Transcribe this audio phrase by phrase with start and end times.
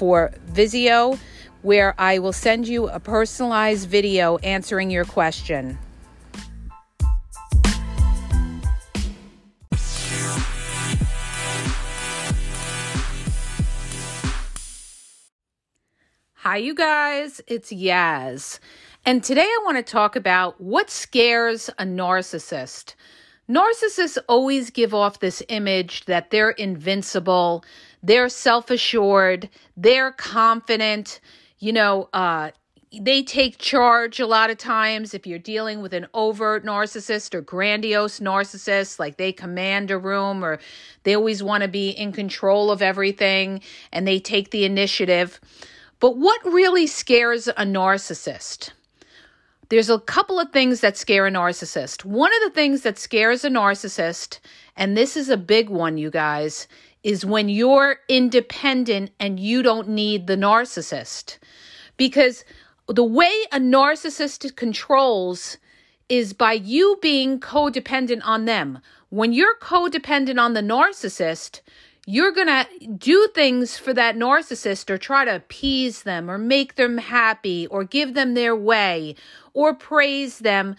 [0.00, 1.18] for Wisio
[1.60, 5.78] where I will send you a personalized video answering your question.
[16.36, 18.58] Hi, you guys, it's Yaz.
[19.04, 22.94] And today I want to talk about what scares a narcissist.
[23.50, 27.64] Narcissists always give off this image that they're invincible,
[28.02, 31.20] they're self assured, they're confident,
[31.58, 32.50] you know, uh,
[32.98, 35.14] they take charge a lot of times.
[35.14, 40.44] If you're dealing with an overt narcissist or grandiose narcissist like they command a room
[40.44, 40.58] or
[41.04, 43.60] they always want to be in control of everything
[43.92, 45.40] and they take the initiative.
[46.00, 48.70] But what really scares a narcissist?
[49.68, 52.04] There's a couple of things that scare a narcissist.
[52.04, 54.40] One of the things that scares a narcissist
[54.76, 56.66] and this is a big one you guys
[57.02, 61.38] is when you're independent and you don't need the narcissist.
[61.96, 62.44] Because
[62.88, 65.58] the way a narcissist controls
[66.08, 68.80] is by you being codependent on them.
[69.10, 71.60] When you're codependent on the narcissist,
[72.06, 76.74] you're going to do things for that narcissist or try to appease them or make
[76.74, 79.14] them happy or give them their way
[79.54, 80.74] or praise them,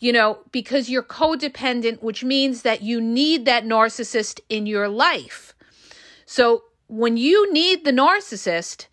[0.00, 5.54] you know, because you're codependent, which means that you need that narcissist in your life.
[6.32, 8.86] So when you need the narcissist,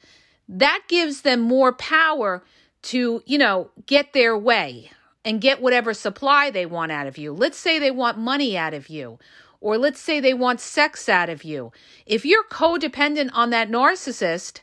[0.49, 2.43] that gives them more power
[2.81, 4.91] to, you know, get their way
[5.23, 7.31] and get whatever supply they want out of you.
[7.31, 9.19] Let's say they want money out of you,
[9.61, 11.71] or let's say they want sex out of you.
[12.05, 14.59] If you're codependent on that narcissist,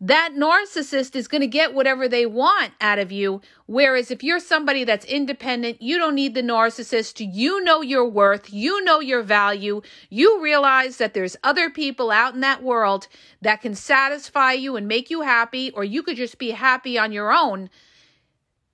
[0.00, 3.42] that narcissist is going to get whatever they want out of you.
[3.66, 7.26] Whereas if you're somebody that's independent, you don't need the narcissist.
[7.34, 8.50] You know your worth.
[8.50, 9.82] You know your value.
[10.08, 13.08] You realize that there's other people out in that world
[13.42, 17.12] that can satisfy you and make you happy, or you could just be happy on
[17.12, 17.68] your own.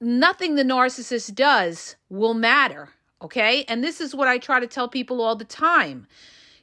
[0.00, 2.90] Nothing the narcissist does will matter.
[3.20, 3.64] Okay.
[3.66, 6.06] And this is what I try to tell people all the time.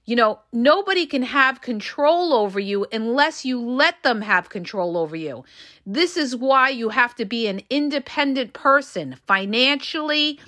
[0.06, 5.16] You know, nobody can have control over you unless you let them have control over
[5.16, 5.46] you.
[5.86, 10.41] This is why you have to be an independent person financially,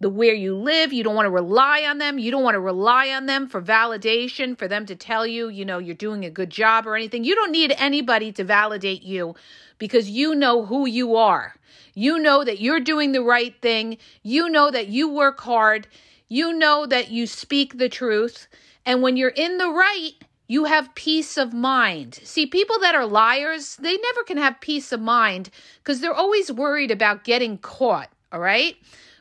[0.00, 0.94] the where you live.
[0.94, 2.18] You don't want to rely on them.
[2.18, 5.66] You don't want to rely on them for validation, for them to tell you, you
[5.66, 7.24] know, you're doing a good job or anything.
[7.24, 9.34] You don't need anybody to validate you
[9.76, 11.54] because you know who you are.
[11.94, 13.98] You know that you're doing the right thing.
[14.22, 15.88] You know that you work hard.
[16.26, 18.48] You know that you speak the truth.
[18.86, 20.12] And when you're in the right,
[20.46, 22.20] you have peace of mind.
[22.22, 26.52] See, people that are liars, they never can have peace of mind because they're always
[26.52, 28.76] worried about getting caught, all right?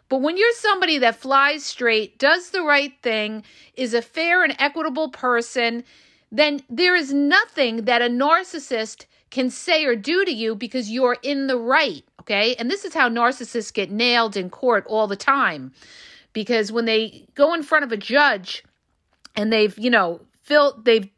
[0.09, 3.43] But when you're somebody that flies straight, does the right thing,
[3.75, 5.83] is a fair and equitable person,
[6.31, 11.17] then there is nothing that a narcissist can say or do to you because you're
[11.23, 12.53] in the right, okay?
[12.55, 15.71] And this is how narcissists get nailed in court all the time.
[16.33, 18.63] Because when they go in front of a judge,
[19.35, 21.09] and they've, you know, filled, they've,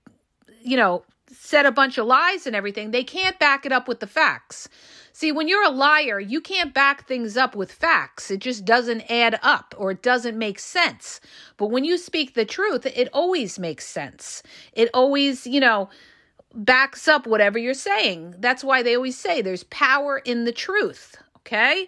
[0.61, 3.99] you know, said a bunch of lies and everything, they can't back it up with
[3.99, 4.67] the facts.
[5.13, 8.29] See, when you're a liar, you can't back things up with facts.
[8.29, 11.21] It just doesn't add up or it doesn't make sense.
[11.57, 14.43] But when you speak the truth, it always makes sense.
[14.73, 15.89] It always, you know,
[16.53, 18.35] backs up whatever you're saying.
[18.39, 21.15] That's why they always say there's power in the truth.
[21.37, 21.87] Okay.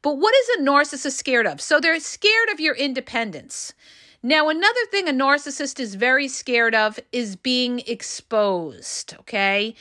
[0.00, 1.60] But what is a narcissist scared of?
[1.60, 3.74] So they're scared of your independence.
[4.22, 9.74] Now, another thing a narcissist is very scared of is being exposed, okay?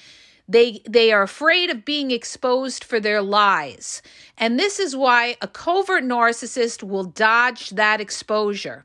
[0.48, 4.02] They they are afraid of being exposed for their lies.
[4.38, 8.84] And this is why a covert narcissist will dodge that exposure.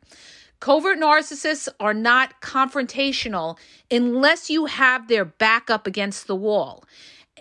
[0.61, 3.59] Covert narcissists are not confrontational
[3.91, 6.85] unless you have their back up against the wall.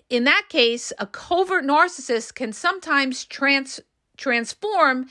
[0.10, 3.82] In that case, a covert narcissist can sometimes trans-
[4.18, 5.08] transform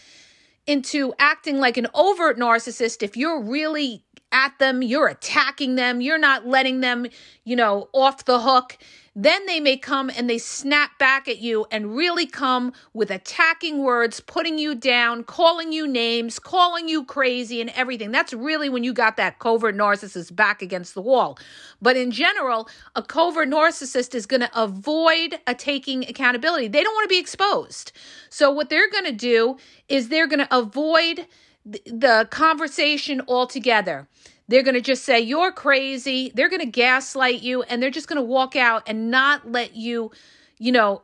[0.67, 6.19] into acting like an overt narcissist if you're really at them, you're attacking them, you're
[6.19, 7.07] not letting them,
[7.45, 8.77] you know, off the hook.
[9.17, 13.83] Then they may come and they snap back at you and really come with attacking
[13.85, 18.11] words, putting you down, calling you names, calling you crazy and everything.
[18.11, 21.39] That's really when you got that covert narcissist back against the wall.
[21.81, 26.67] But in general, a covert narcissist is going to avoid a taking accountability.
[26.67, 27.93] They don't want to be exposed.
[28.31, 29.59] So what they're going to do
[29.89, 31.27] is they're going to avoid
[31.65, 34.09] the conversation altogether.
[34.49, 36.32] They're going to just say, You're crazy.
[36.35, 39.75] They're going to gaslight you and they're just going to walk out and not let
[39.75, 40.11] you,
[40.58, 41.02] you know,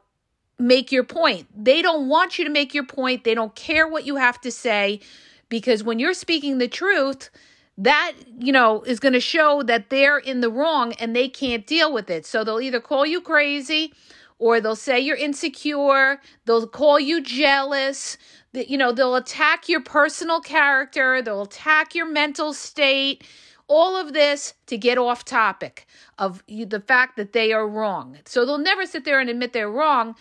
[0.59, 1.47] make your point.
[1.57, 3.25] They don't want you to make your point.
[3.25, 5.01] They don't care what you have to say
[5.49, 7.31] because when you're speaking the truth,
[7.79, 11.67] that, you know, is going to show that they're in the wrong and they can't
[11.67, 12.27] deal with it.
[12.27, 13.95] So they'll either call you crazy
[14.39, 18.19] or they'll say you're insecure, they'll call you jealous,
[18.53, 23.25] you know, they'll attack your personal character, they'll attack your mental state,
[23.69, 25.87] all of this to get off topic
[26.19, 28.19] of the fact that they are wrong.
[28.25, 30.17] So they'll never sit there and admit they're wrong.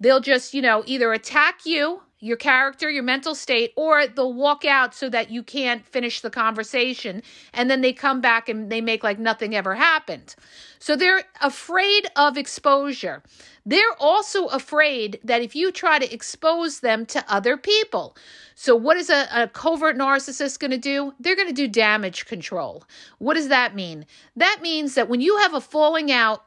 [0.00, 4.64] They'll just, you know, either attack you your character, your mental state, or they'll walk
[4.64, 7.22] out so that you can't finish the conversation.
[7.52, 10.34] And then they come back and they make like nothing ever happened.
[10.78, 13.22] So they're afraid of exposure.
[13.66, 18.16] They're also afraid that if you try to expose them to other people.
[18.54, 21.12] So, what is a, a covert narcissist going to do?
[21.20, 22.84] They're going to do damage control.
[23.18, 24.06] What does that mean?
[24.36, 26.44] That means that when you have a falling out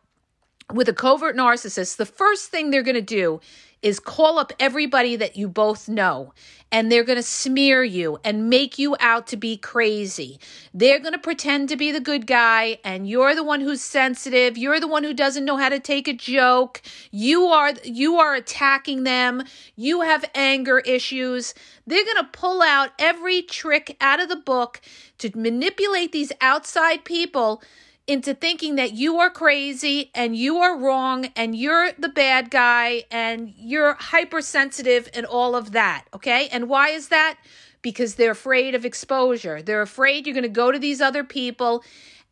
[0.73, 3.39] with a covert narcissist, the first thing they're going to do
[3.81, 6.33] is call up everybody that you both know
[6.71, 10.39] and they're going to smear you and make you out to be crazy.
[10.73, 14.57] They're going to pretend to be the good guy and you're the one who's sensitive,
[14.57, 16.81] you're the one who doesn't know how to take a joke.
[17.11, 19.43] You are you are attacking them.
[19.75, 21.53] You have anger issues.
[21.85, 24.81] They're going to pull out every trick out of the book
[25.19, 27.61] to manipulate these outside people
[28.07, 33.03] into thinking that you are crazy and you are wrong and you're the bad guy
[33.11, 36.05] and you're hypersensitive and all of that.
[36.13, 36.47] Okay.
[36.49, 37.37] And why is that?
[37.81, 39.61] Because they're afraid of exposure.
[39.61, 41.83] They're afraid you're going to go to these other people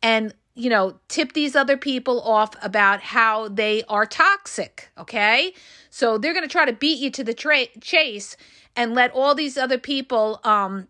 [0.02, 4.88] and, you know, tip these other people off about how they are toxic.
[4.96, 5.52] Okay.
[5.90, 8.36] So they're going to try to beat you to the tra- chase
[8.74, 10.88] and let all these other people, um,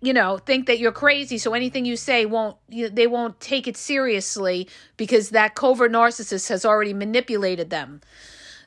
[0.00, 3.66] you know think that you're crazy so anything you say won't you, they won't take
[3.66, 8.00] it seriously because that covert narcissist has already manipulated them.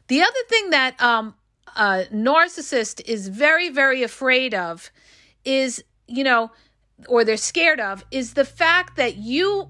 [0.07, 1.36] The other thing that um
[1.75, 4.92] a narcissist is very very afraid of
[5.44, 6.51] is you know
[7.07, 9.69] or they're scared of is the fact that you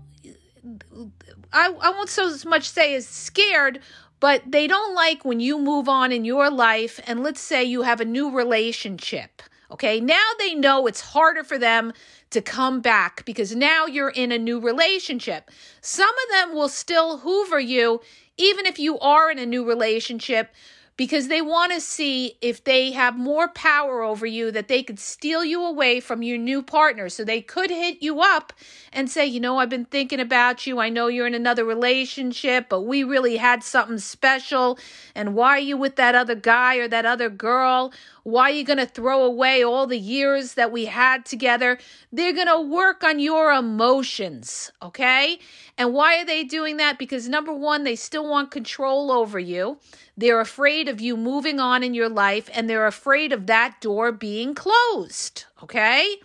[1.54, 3.80] I, I won't so much say is scared
[4.20, 7.84] but they don't like when you move on in your life and let's say you
[7.84, 9.42] have a new relationship
[9.72, 11.92] Okay, now they know it's harder for them
[12.30, 15.50] to come back because now you're in a new relationship.
[15.82, 18.02] Some of them will still hoover you,
[18.38, 20.54] even if you are in a new relationship,
[20.98, 25.00] because they want to see if they have more power over you that they could
[25.00, 27.10] steal you away from your new partner.
[27.10, 28.54] So they could hit you up
[28.94, 30.80] and say, You know, I've been thinking about you.
[30.80, 34.80] I know you're in another relationship, but we really had something special.
[35.14, 37.92] And why are you with that other guy or that other girl?
[38.26, 41.78] Why are you going to throw away all the years that we had together?
[42.12, 45.38] They're going to work on your emotions, okay?
[45.78, 46.98] And why are they doing that?
[46.98, 49.78] Because number one, they still want control over you.
[50.18, 54.12] They're afraid of you moving on in your life and they're afraid of that door
[54.12, 56.16] being closed, okay?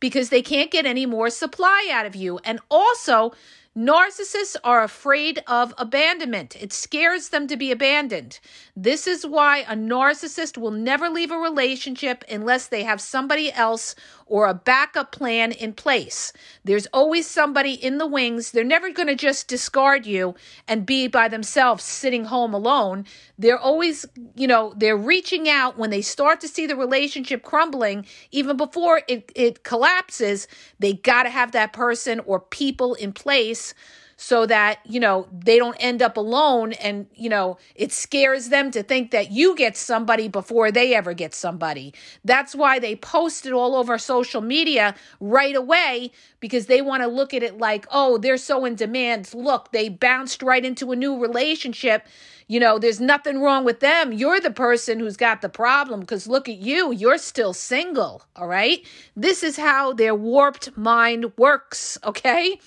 [0.00, 2.40] Because they can't get any more supply out of you.
[2.42, 3.34] And also,
[3.76, 6.54] Narcissists are afraid of abandonment.
[6.54, 8.38] It scares them to be abandoned.
[8.76, 13.96] This is why a narcissist will never leave a relationship unless they have somebody else
[14.26, 16.32] or a backup plan in place.
[16.64, 18.50] There's always somebody in the wings.
[18.50, 20.34] They're never going to just discard you
[20.66, 23.04] and be by themselves sitting home alone.
[23.38, 28.06] They're always, you know, they're reaching out when they start to see the relationship crumbling,
[28.30, 30.48] even before it, it collapses.
[30.78, 33.74] They got to have that person or people in place
[34.16, 38.70] so that, you know, they don't end up alone and, you know, it scares them
[38.70, 41.92] to think that you get somebody before they ever get somebody.
[42.24, 47.08] That's why they post it all over social media right away because they want to
[47.08, 49.32] look at it like, oh, they're so in demand.
[49.34, 52.06] Look, they bounced right into a new relationship.
[52.46, 54.12] You know, there's nothing wrong with them.
[54.12, 56.92] You're the person who's got the problem because look at you.
[56.92, 58.22] You're still single.
[58.36, 58.86] All right.
[59.16, 61.96] This is how their warped mind works.
[62.04, 62.58] Okay.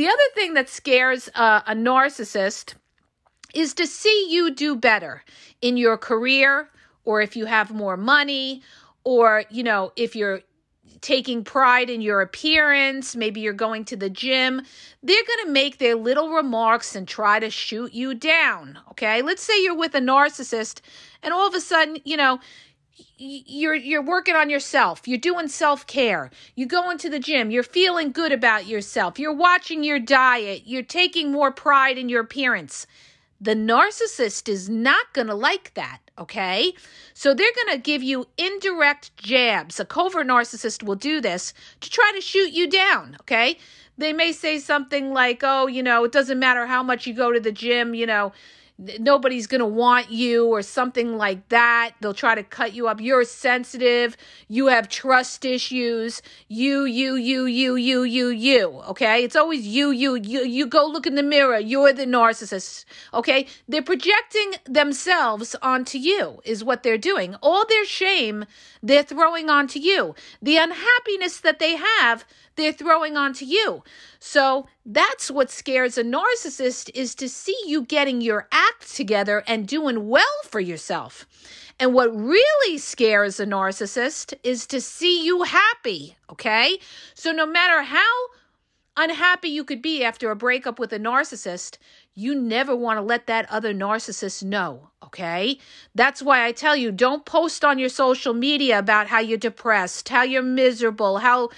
[0.00, 2.72] The other thing that scares uh, a narcissist
[3.52, 5.22] is to see you do better
[5.60, 6.70] in your career
[7.04, 8.62] or if you have more money
[9.04, 10.40] or, you know, if you're
[11.02, 14.62] taking pride in your appearance, maybe you're going to the gym,
[15.02, 18.78] they're going to make their little remarks and try to shoot you down.
[18.92, 19.20] Okay.
[19.20, 20.80] Let's say you're with a narcissist
[21.22, 22.40] and all of a sudden, you know,
[23.20, 25.06] you're you're working on yourself.
[25.06, 26.30] You're doing self-care.
[26.54, 27.50] You go into the gym.
[27.50, 29.18] You're feeling good about yourself.
[29.18, 30.62] You're watching your diet.
[30.64, 32.86] You're taking more pride in your appearance.
[33.40, 36.74] The narcissist is not going to like that okay?
[37.14, 39.80] So they're going to give you indirect jabs.
[39.80, 43.56] A covert narcissist will do this to try to shoot you down okay?
[43.96, 47.32] They may say something like oh you know it doesn't matter how much you go
[47.32, 48.32] to the gym you know
[48.98, 51.92] nobody's going to want you or something like that.
[52.00, 53.00] They'll try to cut you up.
[53.00, 54.16] You're sensitive.
[54.48, 56.22] You have trust issues.
[56.48, 58.68] You, you, you, you, you, you, you.
[58.88, 59.24] Okay.
[59.24, 60.44] It's always you, you, you.
[60.44, 61.58] You go look in the mirror.
[61.58, 62.84] You're the narcissist.
[63.12, 63.46] Okay.
[63.68, 67.36] They're projecting themselves onto you, is what they're doing.
[67.42, 68.46] All their shame
[68.82, 70.14] they're throwing onto you.
[70.40, 72.24] The unhappiness that they have,
[72.60, 73.82] they're throwing onto you.
[74.18, 79.66] So that's what scares a narcissist is to see you getting your act together and
[79.66, 81.26] doing well for yourself.
[81.78, 86.78] And what really scares a narcissist is to see you happy, okay?
[87.14, 88.26] So no matter how
[88.96, 91.78] unhappy you could be after a breakup with a narcissist,
[92.20, 95.58] you never want to let that other narcissist know, okay?
[95.94, 100.08] That's why I tell you don't post on your social media about how you're depressed,
[100.08, 101.48] how you're miserable, how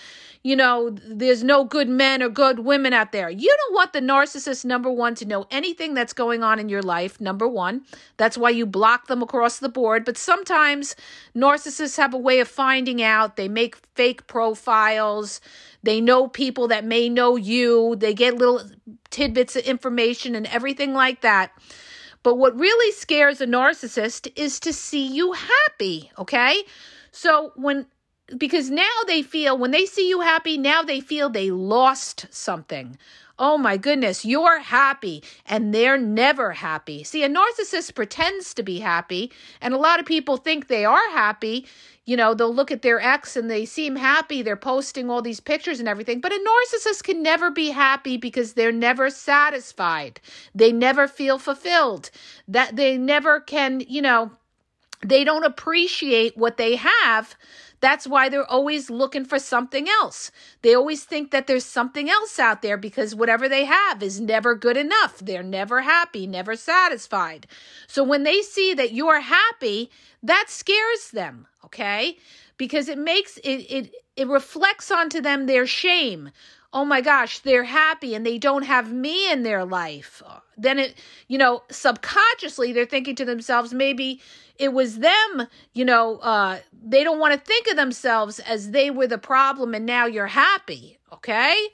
[0.45, 3.31] you know, there's no good men or good women out there.
[3.31, 6.83] You don't want the narcissist, number one, to know anything that's going on in your
[6.83, 7.83] life, number one.
[8.17, 10.05] That's why you block them across the board.
[10.05, 10.97] But sometimes
[11.37, 13.37] narcissists have a way of finding out.
[13.37, 15.41] They make fake profiles.
[15.85, 17.95] They know people that may know you.
[17.95, 18.63] They get little
[19.13, 21.53] tidbits of information and everything like that.
[22.23, 26.63] But what really scares a narcissist is to see you happy, okay?
[27.11, 27.87] So when
[28.39, 32.97] because now they feel when they see you happy, now they feel they lost something.
[33.39, 37.03] Oh my goodness, you're happy and they're never happy.
[37.03, 41.11] See, a narcissist pretends to be happy, and a lot of people think they are
[41.11, 41.67] happy.
[42.05, 44.43] You know, they'll look at their ex and they seem happy.
[44.43, 46.21] They're posting all these pictures and everything.
[46.21, 50.21] But a narcissist can never be happy because they're never satisfied.
[50.55, 52.11] They never feel fulfilled.
[52.49, 54.33] That they never can, you know,
[55.05, 57.37] they don't appreciate what they have
[57.83, 60.31] that's why they're always looking for something else.
[60.63, 64.55] They always think that there's something else out there because whatever they have is never
[64.55, 65.19] good enough.
[65.19, 67.49] They're never happy, never satisfied.
[67.89, 69.91] So when they see that you're happy,
[70.23, 72.19] that scares them, okay?
[72.57, 76.31] Because it makes it it it reflects onto them their shame
[76.73, 80.23] oh my gosh, they're happy and they don't have me in their life.
[80.57, 80.95] Then it,
[81.29, 84.21] you know, subconsciously they're thinking to themselves, maybe
[84.59, 88.91] it was them, you know, uh, they don't want to think of themselves as they
[88.91, 90.99] were the problem and now you're happy.
[91.13, 91.69] Okay.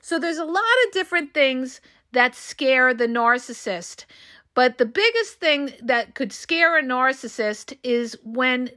[0.00, 1.80] So there's a lot of different things
[2.12, 4.04] that scare the narcissist.
[4.54, 8.70] But the biggest thing that could scare a narcissist is when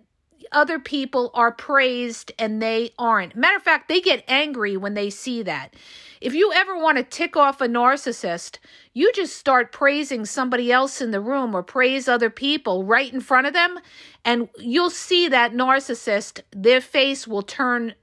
[0.52, 3.36] other people are praised and they aren't.
[3.36, 5.74] Matter of fact, they get angry when they see that.
[6.22, 8.58] If you ever want to tick off a narcissist,
[8.94, 13.22] you just start praising somebody else in the room or praise other people right in
[13.22, 13.80] front of them,
[14.26, 17.94] and you'll see that narcissist, their face will turn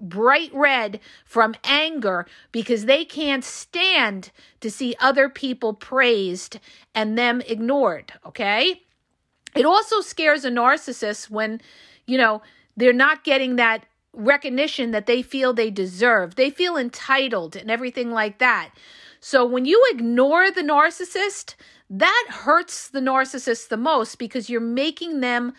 [0.00, 6.58] bright red from anger because they can't stand to see other people praised
[6.94, 8.82] and them ignored, okay?
[9.54, 11.60] It also scares a narcissist when
[12.06, 12.42] you know,
[12.76, 16.36] they're not getting that recognition that they feel they deserve.
[16.36, 18.70] They feel entitled and everything like that.
[19.20, 21.54] So when you ignore the narcissist,
[21.90, 25.52] that hurts the narcissist the most because you're making them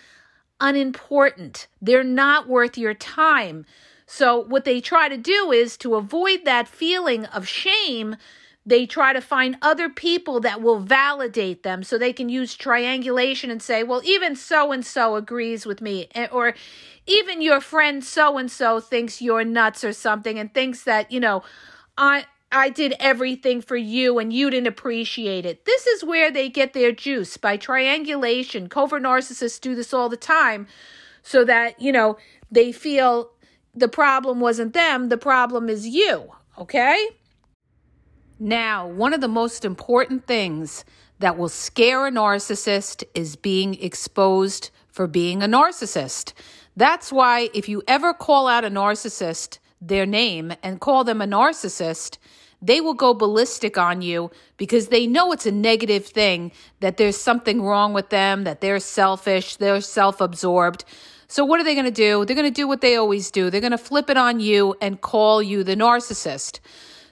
[0.59, 1.67] unimportant.
[1.81, 3.65] They're not worth your time.
[4.05, 8.15] So what they try to do is to avoid that feeling of shame
[8.67, 13.49] they try to find other people that will validate them so they can use triangulation
[13.49, 16.09] and say, well, even so and so agrees with me.
[16.13, 16.53] Eh, or
[17.07, 21.19] even your friend so and so thinks you're nuts or something and thinks that, you
[21.19, 21.43] know,
[21.97, 22.25] I.
[22.49, 25.65] I did everything for you and you didn't appreciate it.
[25.65, 28.69] This is where they get their juice by triangulation.
[28.69, 30.65] Covert narcissists do this all the time
[31.23, 32.15] so that, you know,
[32.49, 33.31] they feel
[33.75, 36.31] the problem wasn't them, the problem is you.
[36.57, 37.09] Okay?
[38.39, 40.85] Now, one of the most important things
[41.17, 46.33] that will scare a narcissist is being exposed for being a narcissist.
[46.75, 51.25] That's why if you ever call out a narcissist their name and call them a
[51.25, 52.19] narcissist,
[52.61, 57.17] they will go ballistic on you because they know it's a negative thing, that there's
[57.17, 60.85] something wrong with them, that they're selfish, they're self absorbed.
[61.27, 62.23] So, what are they going to do?
[62.23, 63.49] They're going to do what they always do.
[63.49, 66.59] They're going to flip it on you and call you the narcissist.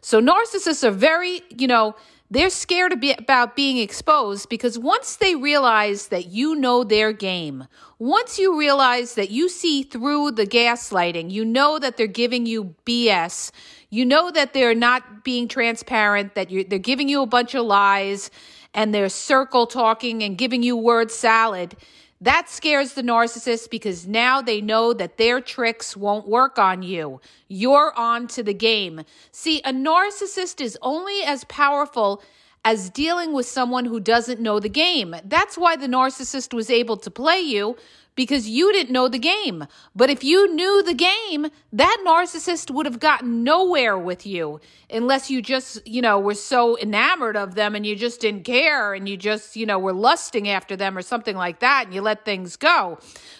[0.06, 1.96] So, narcissists are very, you know,
[2.30, 7.66] they're scared about being exposed because once they realize that you know their game,
[7.98, 12.76] once you realize that you see through the gaslighting, you know that they're giving you
[12.86, 13.50] BS,
[13.90, 18.30] you know that they're not being transparent, that they're giving you a bunch of lies
[18.76, 21.76] and they're circle talking and giving you word salad
[22.25, 27.22] that scares the narcissist because now they know that their tricks won't work on you.
[27.48, 29.03] You're on to the game.
[29.32, 32.24] See, a narcissist is only as powerful
[32.63, 35.15] as dealing with someone who doesn't know the game.
[35.24, 37.77] That's why the narcissist was able to play you
[38.15, 39.67] because you didn't know the game.
[39.95, 45.29] But if you knew the game, that narcissist would have gotten nowhere with you unless
[45.29, 49.07] you just, you know, were so enamored of them and you just didn't care and
[49.10, 52.24] you just, you know, were lusting after them or something like that and you let
[52.24, 52.98] things go.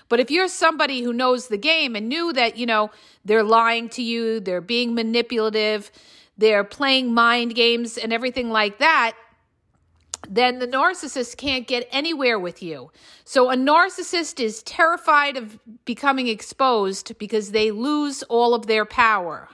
[0.10, 2.92] But if you're somebody who knows the game and knew that, you know,
[3.24, 5.92] they're lying to you, they're being manipulative,
[6.38, 9.16] they're playing mind games and everything like that,
[10.30, 12.92] then the narcissist can't get anywhere with you.
[13.24, 19.50] So a narcissist is terrified of becoming exposed because they lose all of their power.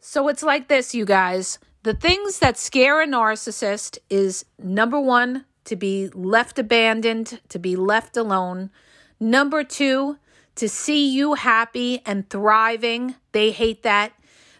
[0.00, 1.58] So it's like this, you guys.
[1.82, 7.76] The things that scare a narcissist is number one, to be left abandoned, to be
[7.76, 8.70] left alone.
[9.18, 10.18] Number two,
[10.56, 13.14] to see you happy and thriving.
[13.32, 14.12] They hate that.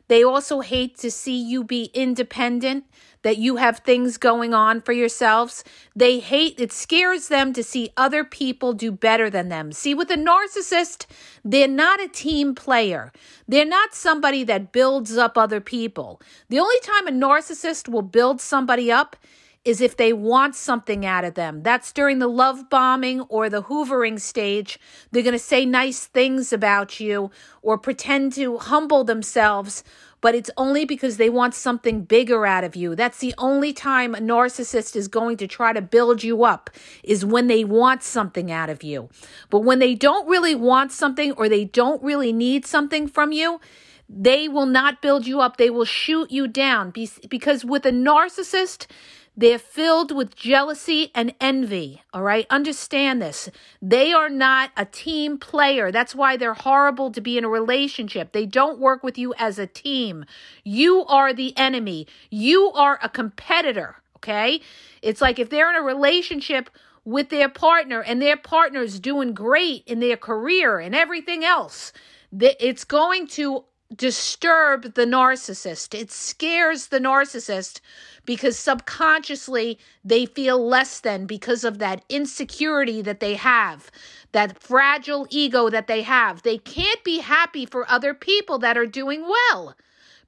[0.09, 2.85] They also hate to see you be independent
[3.23, 5.65] that you have things going on for yourselves.
[5.95, 9.73] They hate, it scares them to see other people do better than them.
[9.73, 11.07] See, with a narcissist,
[11.45, 13.13] they're not a team player.
[13.47, 16.21] They're not somebody that builds up other people.
[16.49, 19.17] The only time a narcissist will build somebody up
[19.65, 21.63] is if they want something out of them.
[21.63, 24.81] That's during the love bombing or the hoovering stage.
[25.11, 29.85] They're going to say nice things about you or pretend to humble themselves
[30.21, 32.95] but it's only because they want something bigger out of you.
[32.95, 36.71] That's the only time a narcissist is going to try to build you up
[37.03, 39.09] is when they want something out of you.
[39.49, 43.61] But when they don't really want something or they don't really need something from you,
[44.09, 45.57] they will not build you up.
[45.57, 46.93] They will shoot you down
[47.29, 48.87] because with a narcissist,
[49.37, 52.03] they're filled with jealousy and envy.
[52.13, 52.47] All right.
[52.51, 53.49] Understand this.
[53.81, 55.91] They are not a team player.
[55.91, 58.33] That's why they're horrible to be in a relationship.
[58.33, 60.25] They don't work with you as a team.
[60.65, 62.07] You are the enemy.
[62.29, 63.97] You are a competitor.
[64.17, 64.61] Okay.
[65.01, 66.69] It's like if they're in a relationship
[67.07, 71.95] with their partner and their partner's doing great in their career and everything else,
[72.31, 73.65] it's going to
[73.95, 75.99] disturb the narcissist.
[75.99, 77.81] It scares the narcissist
[78.25, 83.91] because subconsciously they feel less than because of that insecurity that they have,
[84.33, 86.43] that fragile ego that they have.
[86.43, 89.75] They can't be happy for other people that are doing well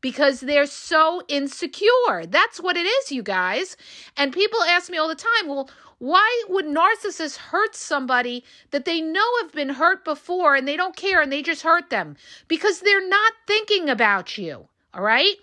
[0.03, 2.27] because they're so insecure.
[2.29, 3.79] That's what it is, you guys.
[4.19, 9.01] And people ask me all the time, well, why would narcissists hurt somebody that they
[9.01, 12.17] know have been hurt before and they don't care and they just hurt them?
[12.49, 15.37] Because they're not thinking about you, all right?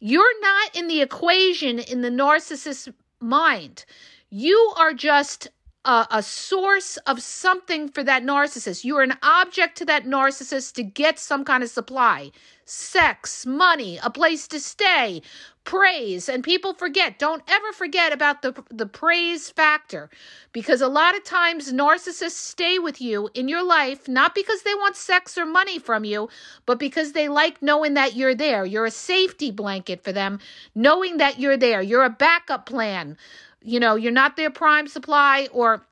[0.00, 2.88] You're not in the equation in the narcissist's
[3.20, 3.84] mind.
[4.30, 5.48] You are just
[5.84, 8.84] a, a, source of something for that narcissist.
[8.84, 12.32] You're an object to that narcissist to get some kind of supply
[12.66, 15.22] sex, money, a place to stay,
[15.62, 16.28] praise.
[16.28, 20.10] And people forget, don't ever forget about the, the praise factor
[20.52, 24.74] because a lot of times narcissists stay with you in your life not because they
[24.74, 26.28] want sex or money from you,
[26.66, 28.64] but because they like knowing that you're there.
[28.64, 30.40] You're a safety blanket for them,
[30.74, 31.80] knowing that you're there.
[31.80, 33.16] You're a backup plan.
[33.62, 35.86] You know, you're not their prime supply or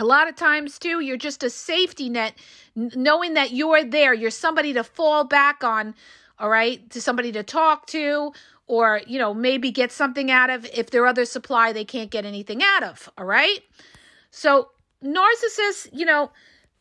[0.00, 2.34] a lot of times too you're just a safety net
[2.74, 5.94] knowing that you're there you're somebody to fall back on
[6.38, 8.32] all right to somebody to talk to
[8.66, 12.24] or you know maybe get something out of if their other supply they can't get
[12.24, 13.60] anything out of all right
[14.30, 14.70] so
[15.04, 16.30] narcissists you know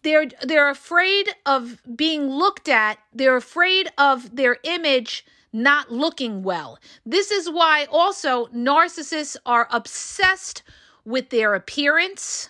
[0.02, 6.80] they're they're afraid of being looked at they're afraid of their image not looking well.
[7.06, 10.64] This is why also narcissists are obsessed
[11.06, 12.50] with their appearance.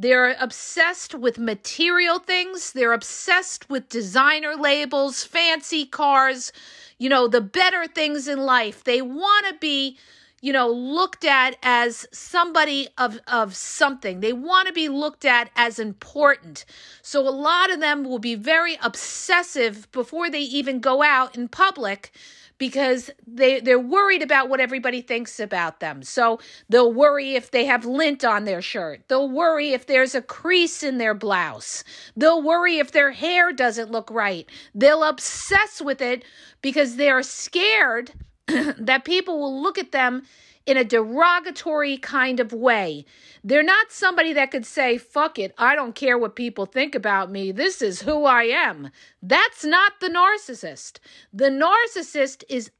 [0.00, 2.72] They're obsessed with material things.
[2.72, 6.52] They're obsessed with designer labels, fancy cars,
[6.96, 8.82] you know, the better things in life.
[8.82, 9.98] They want to be
[10.40, 15.50] you know looked at as somebody of of something they want to be looked at
[15.54, 16.64] as important
[17.02, 21.46] so a lot of them will be very obsessive before they even go out in
[21.46, 22.10] public
[22.60, 26.02] because they they're worried about what everybody thinks about them.
[26.02, 29.02] So they'll worry if they have lint on their shirt.
[29.08, 31.82] They'll worry if there's a crease in their blouse.
[32.16, 34.46] They'll worry if their hair doesn't look right.
[34.74, 36.22] They'll obsess with it
[36.60, 38.12] because they're scared
[38.46, 40.22] that people will look at them
[40.66, 43.04] in a derogatory kind of way.
[43.42, 47.30] They're not somebody that could say, fuck it, I don't care what people think about
[47.30, 47.52] me.
[47.52, 48.90] This is who I am.
[49.22, 50.98] That's not the narcissist.
[51.32, 52.70] The narcissist is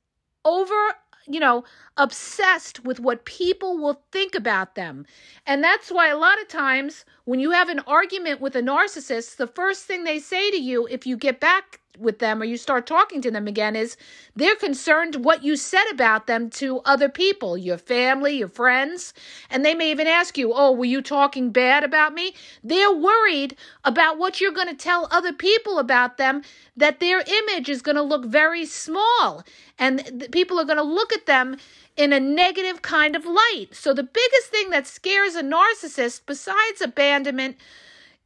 [0.45, 0.95] over
[1.27, 1.65] you know,
[1.97, 5.07] obsessed with what people will think about them.
[5.47, 9.37] And that's why a lot of times when you have an argument with a narcissist,
[9.37, 12.57] the first thing they say to you if you get back with them or you
[12.57, 13.97] start talking to them again is
[14.35, 19.13] they're concerned what you said about them to other people, your family, your friends,
[19.51, 23.57] and they may even ask you, "Oh, were you talking bad about me?" They're worried
[23.85, 26.43] about what you're going to tell other people about them
[26.77, 29.45] that their image is going to look very small
[29.79, 31.57] and people are going to look at them
[31.97, 33.69] in a negative kind of light.
[33.73, 37.57] So the biggest thing that scares a narcissist besides abandonment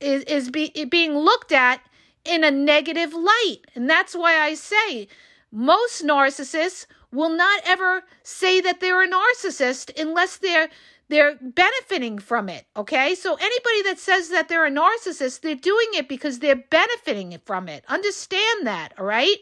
[0.00, 1.80] is is be, being looked at
[2.24, 3.58] in a negative light.
[3.74, 5.08] And that's why I say
[5.52, 10.68] most narcissists will not ever say that they're a narcissist unless they're
[11.08, 13.14] they're benefiting from it okay?
[13.14, 17.68] So anybody that says that they're a narcissist they're doing it because they're benefiting from
[17.68, 17.84] it.
[17.88, 19.36] Understand that all right?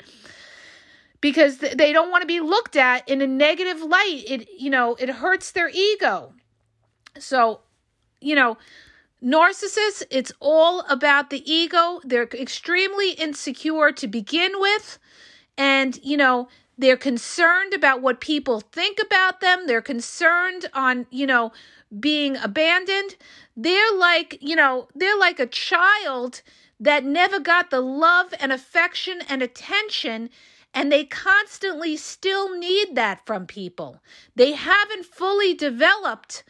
[1.20, 4.24] Because they don't want to be looked at in a negative light.
[4.26, 6.34] It you know it hurts their ego.
[7.18, 7.60] So
[8.20, 8.58] you know
[9.22, 12.00] Narcissists, it's all about the ego.
[12.04, 14.98] They're extremely insecure to begin with.
[15.56, 19.66] And, you know, they're concerned about what people think about them.
[19.66, 21.52] They're concerned on, you know,
[22.00, 23.16] being abandoned.
[23.56, 26.42] They're like, you know, they're like a child
[26.80, 30.30] that never got the love and affection and attention
[30.74, 34.02] and they constantly still need that from people.
[34.34, 36.44] They haven't fully developed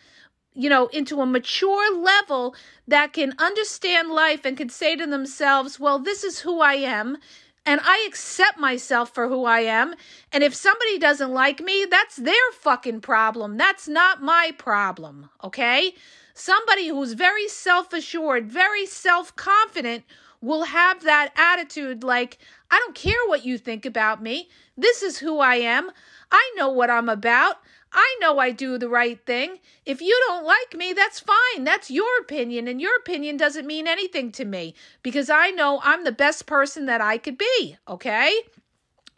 [0.55, 2.55] you know, into a mature level
[2.87, 7.19] that can understand life and can say to themselves, well, this is who I am.
[7.65, 9.95] And I accept myself for who I am.
[10.33, 13.57] And if somebody doesn't like me, that's their fucking problem.
[13.57, 15.31] That's not my problem.
[15.45, 15.95] Okay?
[16.35, 20.05] Somebody who's very self assured, very self confident
[20.41, 22.39] will have that attitude like,
[22.71, 24.49] I don't care what you think about me.
[24.77, 25.91] This is who I am.
[26.33, 27.59] I know what I'm about.
[27.93, 29.59] I know I do the right thing.
[29.85, 31.65] If you don't like me, that's fine.
[31.65, 36.05] That's your opinion, and your opinion doesn't mean anything to me because I know I'm
[36.05, 38.35] the best person that I could be, okay?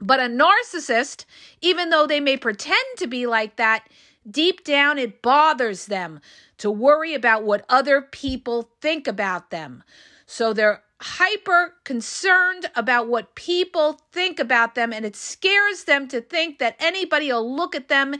[0.00, 1.24] But a narcissist,
[1.60, 3.88] even though they may pretend to be like that,
[4.28, 6.20] deep down it bothers them
[6.58, 9.84] to worry about what other people think about them.
[10.26, 16.20] So they're hyper concerned about what people think about them, and it scares them to
[16.20, 18.14] think that anybody will look at them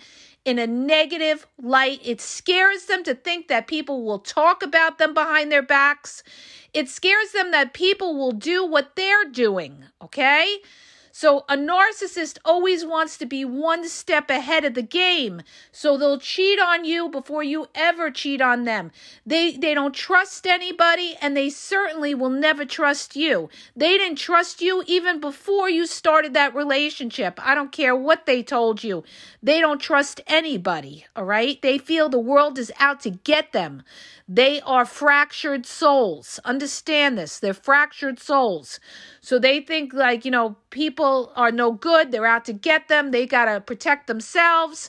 [0.45, 2.01] in a negative light.
[2.05, 6.23] It scares them to think that people will talk about them behind their backs.
[6.73, 10.59] It scares them that people will do what they're doing, okay?
[11.17, 15.43] So a narcissist always wants to be one step ahead of the game.
[15.71, 18.91] So they'll cheat on you before you ever cheat on them.
[19.25, 23.49] They they don't trust anybody and they certainly will never trust you.
[23.77, 27.39] They didn't trust you even before you started that relationship.
[27.41, 29.05] I don't care what they told you.
[29.41, 31.63] They don't trust anybody, all right?
[31.63, 33.85] They feel the world is out to get them.
[34.27, 36.41] They are fractured souls.
[36.45, 37.39] Understand this.
[37.39, 38.81] They're fractured souls.
[39.21, 42.11] So they think like, you know, people are no good.
[42.11, 43.11] They're out to get them.
[43.11, 44.89] They got to protect themselves.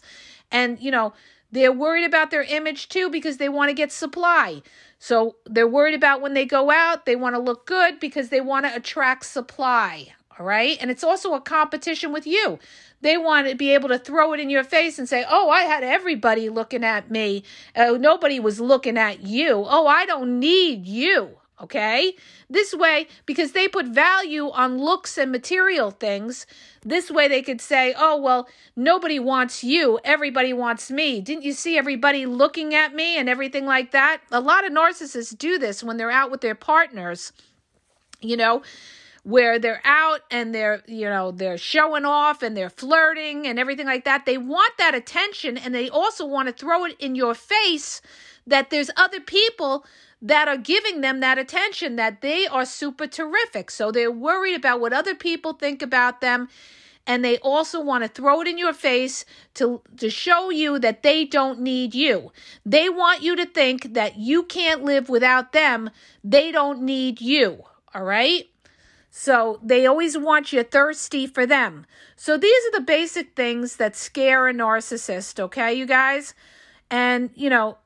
[0.52, 1.14] And, you know,
[1.52, 4.62] they're worried about their image too because they want to get supply.
[5.00, 8.42] So they're worried about when they go out, they want to look good because they
[8.42, 10.14] want to attract supply.
[10.38, 10.78] All right.
[10.82, 12.60] And it's also a competition with you.
[13.02, 15.62] They want to be able to throw it in your face and say, Oh, I
[15.62, 17.44] had everybody looking at me.
[17.76, 19.64] Oh, nobody was looking at you.
[19.66, 21.38] Oh, I don't need you.
[21.62, 22.16] Okay.
[22.50, 26.46] This way, because they put value on looks and material things,
[26.84, 30.00] this way they could say, Oh, well, nobody wants you.
[30.04, 31.22] Everybody wants me.
[31.22, 34.22] Didn't you see everybody looking at me and everything like that?
[34.32, 37.32] A lot of narcissists do this when they're out with their partners.
[38.22, 38.64] You know,
[39.26, 43.88] where they're out and they're, you know, they're showing off and they're flirting and everything
[43.88, 44.28] like that.
[44.28, 48.04] They want that attention and they also want to throw it in your face
[48.46, 49.84] that there's other people
[50.22, 53.72] that are giving them that attention, that they are super terrific.
[53.72, 56.48] So they're worried about what other people think about them.
[57.08, 61.02] And they also want to throw it in your face to, to show you that
[61.02, 62.32] they don't need you.
[62.64, 65.90] They want you to think that you can't live without them.
[66.24, 67.64] They don't need you.
[67.96, 68.48] All right.
[69.18, 71.86] So they always want you thirsty for them.
[72.18, 76.34] So these are the basic things that scare a narcissist, okay, you guys?
[76.92, 77.78] And, you know,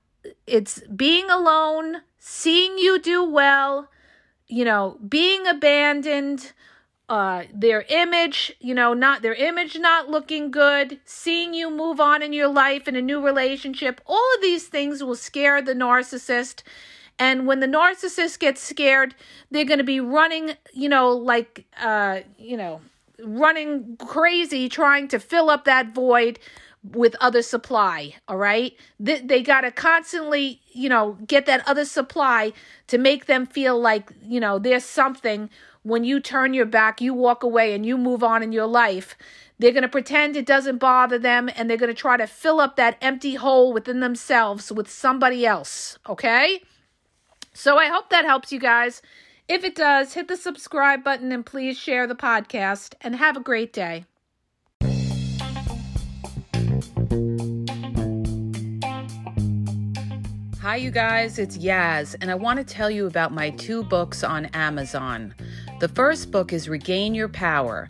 [0.47, 3.89] it's being alone, seeing you do well,
[4.47, 6.51] you know, being abandoned,
[7.07, 12.23] uh, their image, you know, not their image not looking good, seeing you move on
[12.23, 16.63] in your life in a new relationship, all of these things will scare the narcissist.
[17.19, 19.13] And when the narcissist gets scared,
[19.51, 22.79] they're going to be running, you know, like, uh, you know,
[23.23, 26.39] running crazy trying to fill up that void
[26.81, 28.73] with other supply all right?
[28.99, 32.53] They, they got to constantly you know get that other supply
[32.87, 35.49] to make them feel like you know there's something.
[35.83, 39.17] When you turn your back you walk away and you move on in your life.
[39.57, 42.61] They're going to pretend it doesn't bother them and they're going to try to fill
[42.61, 46.61] up that empty hole within themselves with somebody else okay
[47.59, 49.01] so i hope that helps you guys
[49.49, 53.41] if it does hit the subscribe button and please share the podcast and have a
[53.41, 54.05] great day
[60.61, 64.23] Hi, you guys, it's Yaz, and I want to tell you about my two books
[64.23, 65.33] on Amazon.
[65.79, 67.89] The first book is Regain Your Power.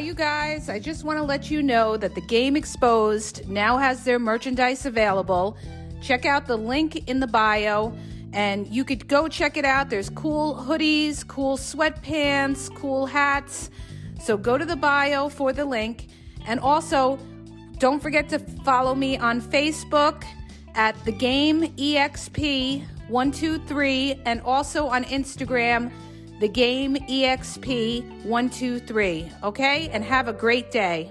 [0.00, 0.68] You guys.
[0.68, 4.86] I just want to let you know that the Game Exposed now has their merchandise
[4.86, 5.56] available.
[6.00, 7.92] Check out the link in the bio
[8.32, 9.90] and you could go check it out.
[9.90, 13.70] There's cool hoodies, cool sweatpants, cool hats.
[14.20, 16.08] So go to the bio for the link.
[16.46, 17.18] And also,
[17.78, 20.24] don't forget to follow me on Facebook
[20.74, 25.90] at the Game EXP 123 and also on Instagram
[26.40, 29.88] the game EXP 123, okay?
[29.90, 31.10] And have a great day.